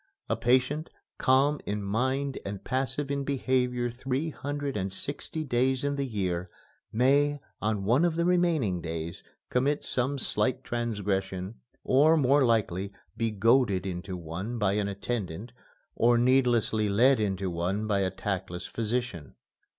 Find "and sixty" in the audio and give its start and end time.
4.75-5.43